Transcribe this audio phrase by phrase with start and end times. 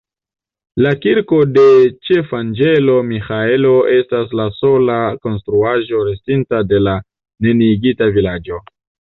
[0.83, 1.65] La Kirko de
[2.07, 6.99] Ĉefanĝelo Miĥaelo estas la sola konstruaĵo, restinta de la
[7.49, 8.61] neniigita vilaĝo.